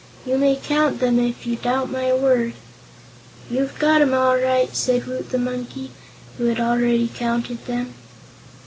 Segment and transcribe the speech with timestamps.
[0.25, 2.53] You may count them, if you doubt my word."
[3.51, 5.91] "You've got 'em, all right," said Woot the Monkey,
[6.39, 7.93] who had already counted them.